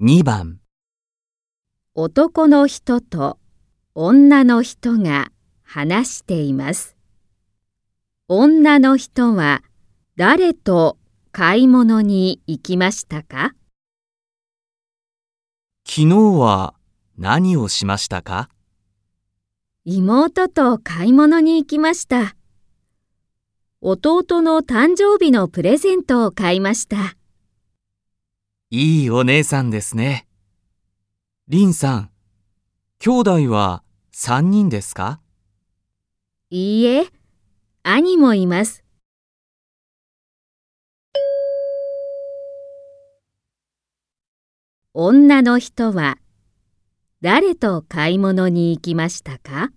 [0.00, 0.58] 2番
[1.94, 3.38] 男の人と
[3.94, 5.30] 女の人が
[5.62, 6.96] 話しています。
[8.26, 9.62] 女の人は
[10.16, 10.98] 誰と
[11.30, 13.54] 買い物に行きましたか？
[15.86, 16.06] 昨日
[16.40, 16.74] は
[17.16, 18.48] 何をしましたか？
[19.84, 22.34] 妹と買い物に行きました。
[23.80, 27.14] 弟の誕生日のプレゼントを買いました。
[28.76, 30.26] いいお姉さんですね。
[31.46, 32.10] リンさん、
[32.98, 35.20] 兄弟は3人ですか？
[36.50, 37.06] いいえ、
[37.84, 38.82] 兄もいます。
[44.92, 46.18] 女の人は
[47.20, 49.70] 誰と買い物に行きましたか？